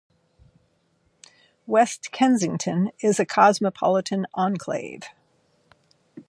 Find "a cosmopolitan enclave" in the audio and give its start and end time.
3.19-5.03